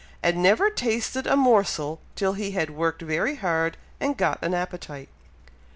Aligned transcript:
and 0.23 0.41
never 0.41 0.71
tasted 0.71 1.27
a 1.27 1.35
morsel 1.35 1.99
till 2.15 2.33
he 2.33 2.53
had 2.53 2.71
worked 2.71 3.03
very 3.03 3.35
hard 3.35 3.77
and 3.99 4.17
got 4.17 4.43
an 4.43 4.55
appetite. 4.55 5.09